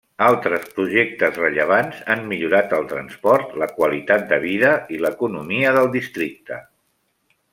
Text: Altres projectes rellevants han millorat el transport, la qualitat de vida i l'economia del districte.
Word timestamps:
Altres 0.25 0.63
projectes 0.77 1.35
rellevants 1.41 1.99
han 2.13 2.23
millorat 2.31 2.73
el 2.79 2.87
transport, 2.95 3.53
la 3.65 3.69
qualitat 3.75 4.25
de 4.33 4.41
vida 4.47 4.73
i 4.97 5.01
l'economia 5.05 5.75
del 5.79 5.93
districte. 5.99 6.59